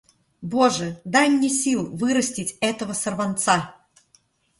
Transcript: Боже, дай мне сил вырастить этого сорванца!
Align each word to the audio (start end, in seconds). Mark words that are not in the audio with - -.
Боже, 0.53 0.87
дай 1.05 1.29
мне 1.29 1.47
сил 1.49 1.85
вырастить 1.95 2.57
этого 2.59 2.93
сорванца! 2.93 3.75